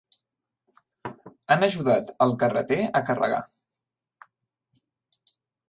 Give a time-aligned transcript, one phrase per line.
[1.55, 3.39] Han ajudat el carreter a carregar.